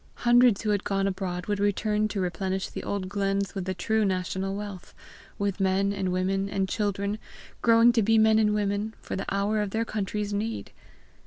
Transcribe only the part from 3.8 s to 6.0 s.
national wealth with men